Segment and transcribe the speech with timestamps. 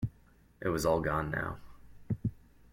[0.59, 1.59] It was all gone now.